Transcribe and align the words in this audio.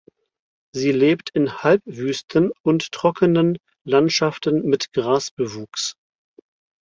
Sie 0.71 0.91
lebt 0.91 1.29
in 1.29 1.61
Halbwüsten 1.61 2.51
und 2.63 2.91
trockenen 2.91 3.59
Landschaften 3.85 4.65
mit 4.67 4.91
Grasbewuchs. 4.93 5.95